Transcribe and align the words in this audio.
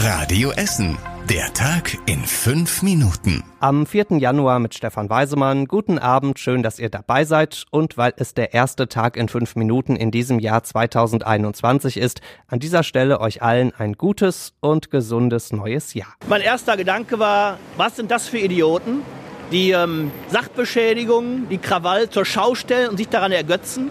Radio 0.00 0.52
Essen. 0.52 0.96
Der 1.28 1.52
Tag 1.54 1.98
in 2.06 2.24
fünf 2.24 2.82
Minuten. 2.82 3.42
Am 3.58 3.84
4. 3.84 4.18
Januar 4.18 4.60
mit 4.60 4.72
Stefan 4.74 5.10
Weisemann. 5.10 5.66
Guten 5.66 5.98
Abend, 5.98 6.38
schön, 6.38 6.62
dass 6.62 6.78
ihr 6.78 6.88
dabei 6.88 7.24
seid. 7.24 7.64
Und 7.72 7.98
weil 7.98 8.14
es 8.16 8.32
der 8.32 8.54
erste 8.54 8.88
Tag 8.88 9.16
in 9.16 9.28
fünf 9.28 9.56
Minuten 9.56 9.96
in 9.96 10.12
diesem 10.12 10.38
Jahr 10.38 10.62
2021 10.62 11.96
ist, 11.96 12.20
an 12.46 12.60
dieser 12.60 12.84
Stelle 12.84 13.20
euch 13.20 13.42
allen 13.42 13.72
ein 13.76 13.94
gutes 13.94 14.54
und 14.60 14.92
gesundes 14.92 15.52
neues 15.52 15.94
Jahr. 15.94 16.14
Mein 16.28 16.42
erster 16.42 16.76
Gedanke 16.76 17.18
war, 17.18 17.58
was 17.76 17.96
sind 17.96 18.12
das 18.12 18.28
für 18.28 18.38
Idioten, 18.38 19.02
die 19.50 19.72
ähm, 19.72 20.12
Sachbeschädigungen, 20.28 21.48
die 21.48 21.58
Krawall 21.58 22.08
zur 22.08 22.24
Schau 22.24 22.54
stellen 22.54 22.90
und 22.90 22.98
sich 22.98 23.08
daran 23.08 23.32
ergötzen? 23.32 23.90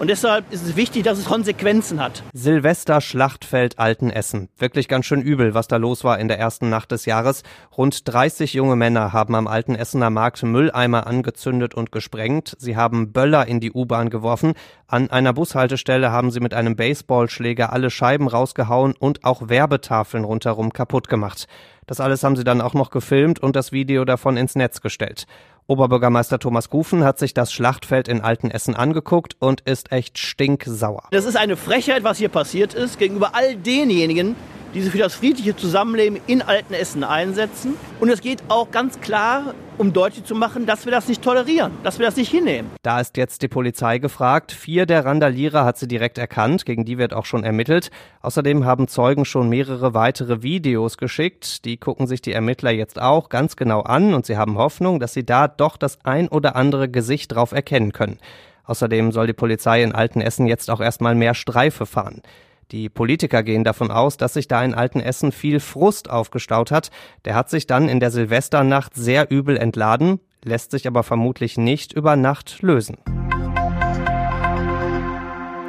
Und 0.00 0.08
deshalb 0.08 0.52
ist 0.52 0.66
es 0.66 0.74
wichtig, 0.74 1.04
dass 1.04 1.18
es 1.18 1.24
Konsequenzen 1.24 2.02
hat. 2.02 2.24
Silvester 2.32 3.00
Schlachtfeld 3.00 3.78
Altenessen. 3.78 4.48
Wirklich 4.58 4.88
ganz 4.88 5.06
schön 5.06 5.22
übel, 5.22 5.54
was 5.54 5.68
da 5.68 5.76
los 5.76 6.02
war 6.02 6.18
in 6.18 6.26
der 6.26 6.38
ersten 6.38 6.68
Nacht 6.68 6.90
des 6.90 7.06
Jahres. 7.06 7.44
Rund 7.76 8.12
30 8.12 8.54
junge 8.54 8.74
Männer 8.74 9.12
haben 9.12 9.36
am 9.36 9.46
Altenessener 9.46 10.10
Markt 10.10 10.42
Mülleimer 10.42 11.06
angezündet 11.06 11.74
und 11.74 11.92
gesprengt. 11.92 12.56
Sie 12.58 12.76
haben 12.76 13.12
Böller 13.12 13.46
in 13.46 13.60
die 13.60 13.70
U-Bahn 13.70 14.10
geworfen. 14.10 14.54
An 14.88 15.10
einer 15.10 15.32
Bushaltestelle 15.32 16.10
haben 16.10 16.32
sie 16.32 16.40
mit 16.40 16.54
einem 16.54 16.74
Baseballschläger 16.74 17.72
alle 17.72 17.90
Scheiben 17.90 18.26
rausgehauen 18.26 18.94
und 18.98 19.24
auch 19.24 19.48
Werbetafeln 19.48 20.24
rundherum 20.24 20.72
kaputt 20.72 21.08
gemacht. 21.08 21.46
Das 21.86 22.00
alles 22.00 22.24
haben 22.24 22.36
sie 22.36 22.44
dann 22.44 22.60
auch 22.60 22.74
noch 22.74 22.90
gefilmt 22.90 23.40
und 23.40 23.56
das 23.56 23.70
Video 23.70 24.04
davon 24.04 24.36
ins 24.36 24.54
Netz 24.54 24.80
gestellt. 24.80 25.26
Oberbürgermeister 25.66 26.38
Thomas 26.38 26.68
Gufen 26.68 27.04
hat 27.04 27.18
sich 27.18 27.32
das 27.32 27.50
Schlachtfeld 27.50 28.06
in 28.06 28.20
Altenessen 28.20 28.76
angeguckt 28.76 29.36
und 29.38 29.62
ist 29.62 29.92
echt 29.92 30.18
stinksauer. 30.18 31.04
Das 31.10 31.24
ist 31.24 31.36
eine 31.36 31.56
Frechheit, 31.56 32.04
was 32.04 32.18
hier 32.18 32.28
passiert 32.28 32.74
ist, 32.74 32.98
gegenüber 32.98 33.34
all 33.34 33.56
denjenigen, 33.56 34.36
die 34.74 34.82
sich 34.82 34.92
für 34.92 34.98
das 34.98 35.14
friedliche 35.14 35.56
Zusammenleben 35.56 36.18
in 36.26 36.42
Altenessen 36.42 37.04
einsetzen. 37.04 37.76
Und 38.00 38.08
es 38.10 38.20
geht 38.20 38.42
auch 38.48 38.70
ganz 38.70 39.00
klar, 39.00 39.54
um 39.78 39.92
deutlich 39.92 40.24
zu 40.24 40.34
machen, 40.34 40.66
dass 40.66 40.84
wir 40.84 40.92
das 40.92 41.08
nicht 41.08 41.22
tolerieren, 41.22 41.72
dass 41.82 41.98
wir 41.98 42.06
das 42.06 42.16
nicht 42.16 42.30
hinnehmen. 42.30 42.70
Da 42.82 43.00
ist 43.00 43.16
jetzt 43.16 43.42
die 43.42 43.48
Polizei 43.48 43.98
gefragt. 43.98 44.52
Vier 44.52 44.86
der 44.86 45.04
Randalierer 45.04 45.64
hat 45.64 45.78
sie 45.78 45.88
direkt 45.88 46.18
erkannt, 46.18 46.66
gegen 46.66 46.84
die 46.84 46.98
wird 46.98 47.14
auch 47.14 47.24
schon 47.24 47.44
ermittelt. 47.44 47.90
Außerdem 48.20 48.64
haben 48.64 48.88
Zeugen 48.88 49.24
schon 49.24 49.48
mehrere 49.48 49.94
weitere 49.94 50.42
Videos 50.42 50.98
geschickt. 50.98 51.64
Die 51.64 51.76
gucken 51.76 52.06
sich 52.06 52.20
die 52.22 52.32
Ermittler 52.32 52.70
jetzt 52.70 53.00
auch 53.00 53.28
ganz 53.28 53.56
genau 53.56 53.80
an 53.80 54.14
und 54.14 54.26
sie 54.26 54.36
haben 54.36 54.58
Hoffnung, 54.58 55.00
dass 55.00 55.14
sie 55.14 55.24
da 55.24 55.48
doch 55.48 55.76
das 55.76 55.98
ein 56.04 56.28
oder 56.28 56.56
andere 56.56 56.88
Gesicht 56.88 57.34
drauf 57.34 57.52
erkennen 57.52 57.92
können. 57.92 58.18
Außerdem 58.66 59.12
soll 59.12 59.26
die 59.26 59.34
Polizei 59.34 59.82
in 59.82 59.92
Altenessen 59.92 60.46
jetzt 60.46 60.70
auch 60.70 60.80
erstmal 60.80 61.14
mehr 61.14 61.34
Streife 61.34 61.86
fahren. 61.86 62.22
Die 62.70 62.88
Politiker 62.88 63.42
gehen 63.42 63.64
davon 63.64 63.90
aus, 63.90 64.16
dass 64.16 64.34
sich 64.34 64.48
da 64.48 64.64
in 64.64 64.74
Altenessen 64.74 65.32
viel 65.32 65.60
Frust 65.60 66.08
aufgestaut 66.08 66.70
hat. 66.70 66.90
Der 67.24 67.34
hat 67.34 67.50
sich 67.50 67.66
dann 67.66 67.88
in 67.88 68.00
der 68.00 68.10
Silvesternacht 68.10 68.94
sehr 68.94 69.30
übel 69.30 69.56
entladen, 69.56 70.20
lässt 70.42 70.70
sich 70.70 70.86
aber 70.86 71.02
vermutlich 71.02 71.58
nicht 71.58 71.92
über 71.92 72.16
Nacht 72.16 72.62
lösen. 72.62 72.96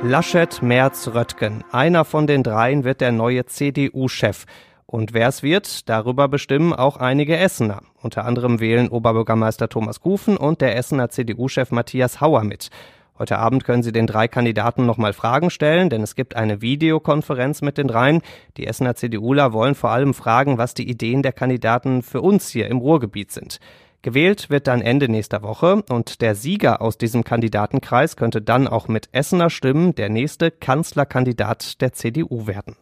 Laschet, 0.03 0.61
Merz, 0.61 1.09
Röttgen. 1.13 1.63
Einer 1.71 2.05
von 2.05 2.27
den 2.27 2.43
dreien 2.43 2.83
wird 2.83 3.01
der 3.01 3.11
neue 3.11 3.45
CDU-Chef. 3.45 4.45
Und 4.85 5.13
wer 5.13 5.29
es 5.29 5.41
wird, 5.41 5.89
darüber 5.89 6.27
bestimmen 6.27 6.73
auch 6.73 6.97
einige 6.97 7.37
Essener. 7.37 7.81
Unter 8.01 8.23
anderem 8.23 8.59
wählen 8.59 8.87
Oberbürgermeister 8.87 9.67
Thomas 9.67 9.99
Gufen 9.99 10.37
und 10.37 10.61
der 10.61 10.77
Essener 10.77 11.09
CDU-Chef 11.09 11.71
Matthias 11.71 12.21
Hauer 12.21 12.43
mit. 12.43 12.69
Heute 13.17 13.37
Abend 13.37 13.63
können 13.63 13.81
Sie 13.81 13.93
den 13.93 14.07
drei 14.07 14.27
Kandidaten 14.27 14.85
nochmal 14.85 15.13
Fragen 15.13 15.49
stellen, 15.49 15.89
denn 15.89 16.03
es 16.03 16.15
gibt 16.15 16.35
eine 16.35 16.61
Videokonferenz 16.61 17.61
mit 17.61 17.77
den 17.77 17.87
dreien. 17.87 18.21
Die 18.57 18.67
Essener 18.67 18.95
CDUler 18.95 19.53
wollen 19.53 19.73
vor 19.73 19.91
allem 19.91 20.13
fragen, 20.13 20.57
was 20.57 20.73
die 20.73 20.89
Ideen 20.89 21.23
der 21.23 21.31
Kandidaten 21.31 22.01
für 22.01 22.19
uns 22.19 22.49
hier 22.49 22.67
im 22.67 22.77
Ruhrgebiet 22.77 23.31
sind. 23.31 23.61
Gewählt 24.01 24.49
wird 24.49 24.67
dann 24.67 24.81
Ende 24.81 25.07
nächster 25.07 25.43
Woche 25.43 25.81
und 25.89 26.21
der 26.21 26.35
Sieger 26.35 26.81
aus 26.81 26.97
diesem 26.97 27.23
Kandidatenkreis 27.23 28.17
könnte 28.17 28.41
dann 28.41 28.67
auch 28.67 28.89
mit 28.89 29.07
Essener 29.13 29.49
Stimmen 29.49 29.95
der 29.95 30.09
nächste 30.09 30.51
Kanzlerkandidat 30.51 31.81
der 31.81 31.93
CDU 31.93 32.47
werden. 32.47 32.75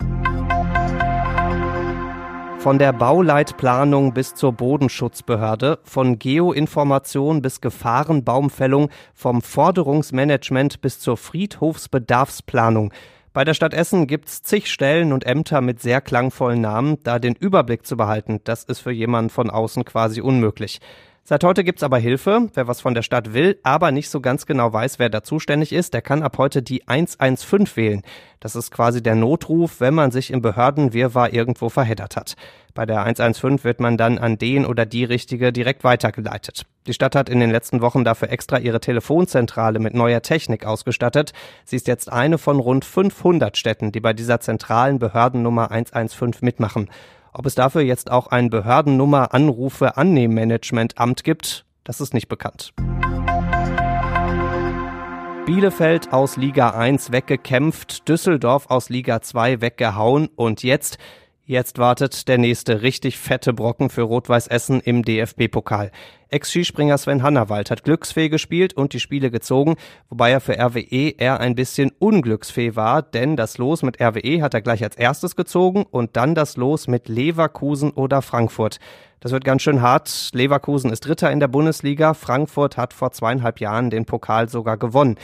Von 2.64 2.80
der 2.80 2.94
Bauleitplanung 2.94 4.14
bis 4.14 4.36
zur 4.36 4.54
Bodenschutzbehörde, 4.54 5.80
von 5.84 6.18
Geoinformation 6.18 7.42
bis 7.42 7.60
Gefahrenbaumfällung, 7.60 8.90
vom 9.14 9.42
Forderungsmanagement 9.42 10.80
bis 10.80 10.98
zur 11.02 11.18
Friedhofsbedarfsplanung. 11.18 12.94
Bei 13.34 13.44
der 13.44 13.54
Stadt 13.54 13.74
Essen 13.74 14.08
gibt's 14.08 14.44
zig 14.44 14.72
Stellen 14.72 15.12
und 15.12 15.26
Ämter 15.26 15.60
mit 15.60 15.82
sehr 15.82 16.00
klangvollen 16.00 16.62
Namen. 16.62 17.00
Da 17.04 17.20
den 17.20 17.36
Überblick 17.36 17.86
zu 17.86 17.98
behalten, 17.98 18.40
das 18.46 18.64
ist 18.64 18.80
für 18.80 18.94
jemanden 18.94 19.30
von 19.30 19.50
außen 19.50 19.84
quasi 19.84 20.22
unmöglich. 20.22 20.80
Seit 21.26 21.46
heute 21.46 21.64
gibt's 21.64 21.84
aber 21.84 22.00
Hilfe. 22.00 22.50
Wer 22.54 22.68
was 22.68 22.82
von 22.82 22.94
der 22.94 23.02
Stadt 23.02 23.34
will, 23.34 23.58
aber 23.64 23.94
nicht 23.94 24.10
so 24.10 24.20
ganz 24.20 24.46
genau 24.46 24.74
weiß, 24.74 25.00
wer 25.00 25.08
da 25.08 25.24
zuständig 25.24 25.72
ist, 25.72 25.94
der 25.94 26.02
kann 26.02 26.22
ab 26.22 26.38
heute 26.38 26.62
die 26.62 26.86
115 26.86 27.78
wählen. 27.78 28.02
Das 28.42 28.58
ist 28.58 28.72
quasi 28.72 29.02
der 29.02 29.16
Notruf, 29.16 29.80
wenn 29.80 29.94
man 29.94 30.12
sich 30.12 30.32
im 30.32 30.42
Behördenwirrwarr 30.42 31.32
irgendwo 31.32 31.70
verheddert 31.70 32.18
hat. 32.18 32.36
Bei 32.74 32.86
der 32.86 33.04
115 33.04 33.64
wird 33.64 33.80
man 33.80 33.96
dann 33.96 34.18
an 34.18 34.38
den 34.38 34.66
oder 34.66 34.86
die 34.86 35.06
Richtige 35.06 35.54
direkt 35.54 35.86
weitergeleitet. 35.86 36.66
Die 36.88 36.94
Stadt 36.94 37.16
hat 37.16 37.30
in 37.30 37.40
den 37.40 37.52
letzten 37.52 37.80
Wochen 37.80 38.04
dafür 38.04 38.30
extra 38.30 38.60
ihre 38.60 38.82
Telefonzentrale 38.82 39.80
mit 39.80 39.94
neuer 39.94 40.24
Technik 40.24 40.66
ausgestattet. 40.66 41.32
Sie 41.64 41.78
ist 41.78 41.88
jetzt 41.88 42.12
eine 42.12 42.38
von 42.38 42.60
rund 42.60 42.84
500 42.84 43.56
Städten, 43.56 43.94
die 43.94 44.02
bei 44.02 44.12
dieser 44.12 44.42
zentralen 44.42 45.00
Behördennummer 45.00 45.72
115 45.72 46.46
mitmachen. 46.46 46.90
Ob 47.36 47.48
es 47.48 47.56
dafür 47.56 47.82
jetzt 47.82 48.12
auch 48.12 48.28
ein 48.28 48.52
Behördennummer 48.52 49.34
Anrufe 49.34 49.98
Annehmmanagementamt 49.98 51.24
gibt, 51.24 51.66
das 51.84 52.00
ist 52.00 52.14
nicht 52.14 52.28
bekannt. 52.28 52.74
Bielefeld 55.48 56.14
aus 56.14 56.38
Liga 56.38 56.70
1 56.70 57.12
weggekämpft, 57.12 58.08
Düsseldorf 58.08 58.70
aus 58.70 58.90
Liga 58.90 59.22
2 59.22 59.62
weggehauen 59.62 60.30
und 60.36 60.62
jetzt 60.62 61.00
Jetzt 61.46 61.78
wartet 61.78 62.30
der 62.30 62.38
nächste 62.38 62.84
richtig 62.84 63.18
fette 63.18 63.52
Brocken 63.52 63.90
für 63.90 64.04
Rot-Weiß 64.04 64.48
Essen 64.48 64.80
im 64.80 65.04
DFB-Pokal. 65.04 65.92
Ex-Skispringer 66.30 66.98
Sven 66.98 67.22
Hannawald 67.22 67.70
hat 67.70 67.84
glücksfee 67.84 68.30
gespielt 68.30 68.74
und 68.76 68.94
die 68.94 69.02
Spiele 69.02 69.30
gezogen, 69.30 69.76
wobei 70.08 70.32
er 70.32 70.40
für 70.40 70.58
RWE 70.58 71.10
eher 71.18 71.42
ein 71.42 71.56
bisschen 71.56 71.92
unglücksfee 72.00 72.78
war, 72.78 73.02
denn 73.02 73.36
das 73.36 73.58
Los 73.58 73.84
mit 73.84 74.00
RWE 74.00 74.42
hat 74.42 74.54
er 74.54 74.62
gleich 74.62 74.86
als 74.86 74.96
erstes 74.96 75.36
gezogen 75.36 75.84
und 75.84 76.16
dann 76.16 76.34
das 76.34 76.56
Los 76.56 76.88
mit 76.88 77.10
Leverkusen 77.10 77.92
oder 77.92 78.22
Frankfurt. 78.22 78.80
Das 79.20 79.34
wird 79.34 79.44
ganz 79.44 79.64
schön 79.64 79.82
hart. 79.82 80.30
Leverkusen 80.34 80.94
ist 80.94 81.06
Dritter 81.06 81.30
in 81.30 81.42
der 81.42 81.50
Bundesliga, 81.50 82.14
Frankfurt 82.14 82.78
hat 82.78 82.94
vor 82.94 83.12
zweieinhalb 83.12 83.60
Jahren 83.60 83.90
den 83.90 84.06
Pokal 84.06 84.48
sogar 84.48 84.78
gewonnen. 84.78 85.18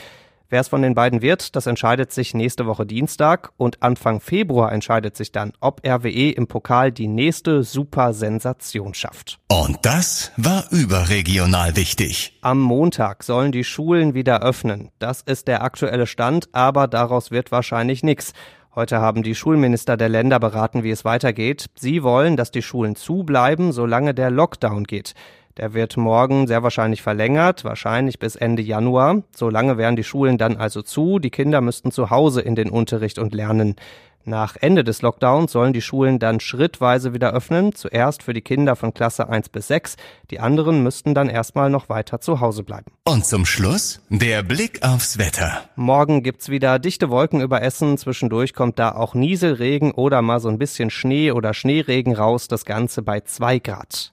Wer 0.52 0.62
es 0.62 0.68
von 0.68 0.82
den 0.82 0.96
beiden 0.96 1.22
wird, 1.22 1.54
das 1.54 1.68
entscheidet 1.68 2.10
sich 2.12 2.34
nächste 2.34 2.66
Woche 2.66 2.84
Dienstag 2.84 3.52
und 3.56 3.84
Anfang 3.84 4.20
Februar 4.20 4.72
entscheidet 4.72 5.16
sich 5.16 5.30
dann, 5.30 5.52
ob 5.60 5.86
RWE 5.86 6.32
im 6.32 6.48
Pokal 6.48 6.90
die 6.90 7.06
nächste 7.06 7.62
Super-Sensation 7.62 8.94
schafft. 8.94 9.38
Und 9.48 9.78
das 9.82 10.32
war 10.36 10.64
überregional 10.72 11.76
wichtig. 11.76 12.36
Am 12.40 12.58
Montag 12.58 13.22
sollen 13.22 13.52
die 13.52 13.62
Schulen 13.62 14.14
wieder 14.14 14.42
öffnen. 14.42 14.90
Das 14.98 15.22
ist 15.22 15.46
der 15.46 15.62
aktuelle 15.62 16.08
Stand, 16.08 16.48
aber 16.50 16.88
daraus 16.88 17.30
wird 17.30 17.52
wahrscheinlich 17.52 18.02
nichts. 18.02 18.32
Heute 18.72 19.00
haben 19.00 19.24
die 19.24 19.34
Schulminister 19.34 19.96
der 19.96 20.08
Länder 20.08 20.38
beraten, 20.38 20.84
wie 20.84 20.92
es 20.92 21.04
weitergeht. 21.04 21.66
Sie 21.74 22.04
wollen, 22.04 22.36
dass 22.36 22.52
die 22.52 22.62
Schulen 22.62 22.94
zubleiben, 22.94 23.72
solange 23.72 24.14
der 24.14 24.30
Lockdown 24.30 24.84
geht. 24.84 25.14
Der 25.56 25.74
wird 25.74 25.96
morgen 25.96 26.46
sehr 26.46 26.62
wahrscheinlich 26.62 27.02
verlängert, 27.02 27.64
wahrscheinlich 27.64 28.20
bis 28.20 28.36
Ende 28.36 28.62
Januar. 28.62 29.24
So 29.34 29.50
lange 29.50 29.76
wären 29.76 29.96
die 29.96 30.04
Schulen 30.04 30.38
dann 30.38 30.56
also 30.56 30.82
zu. 30.82 31.18
Die 31.18 31.30
Kinder 31.30 31.60
müssten 31.60 31.90
zu 31.90 32.10
Hause 32.10 32.42
in 32.42 32.54
den 32.54 32.70
Unterricht 32.70 33.18
und 33.18 33.34
lernen. 33.34 33.74
Nach 34.24 34.56
Ende 34.60 34.84
des 34.84 35.00
Lockdowns 35.00 35.52
sollen 35.52 35.72
die 35.72 35.80
Schulen 35.80 36.18
dann 36.18 36.40
schrittweise 36.40 37.14
wieder 37.14 37.32
öffnen, 37.32 37.74
zuerst 37.74 38.22
für 38.22 38.34
die 38.34 38.42
Kinder 38.42 38.76
von 38.76 38.92
Klasse 38.92 39.28
1 39.28 39.48
bis 39.48 39.68
6, 39.68 39.96
die 40.30 40.40
anderen 40.40 40.82
müssten 40.82 41.14
dann 41.14 41.30
erstmal 41.30 41.70
noch 41.70 41.88
weiter 41.88 42.20
zu 42.20 42.40
Hause 42.40 42.62
bleiben. 42.62 42.92
Und 43.04 43.24
zum 43.24 43.46
Schluss 43.46 44.02
der 44.10 44.42
Blick 44.42 44.82
aufs 44.82 45.16
Wetter. 45.16 45.64
Morgen 45.74 46.22
gibt's 46.22 46.50
wieder 46.50 46.78
dichte 46.78 47.08
Wolken 47.08 47.40
über 47.40 47.62
Essen, 47.62 47.96
zwischendurch 47.96 48.52
kommt 48.52 48.78
da 48.78 48.92
auch 48.92 49.14
Nieselregen 49.14 49.92
oder 49.92 50.20
mal 50.20 50.38
so 50.38 50.48
ein 50.48 50.58
bisschen 50.58 50.90
Schnee 50.90 51.32
oder 51.32 51.54
Schneeregen 51.54 52.14
raus, 52.14 52.46
das 52.46 52.66
Ganze 52.66 53.00
bei 53.00 53.20
2 53.20 53.58
Grad. 53.60 54.12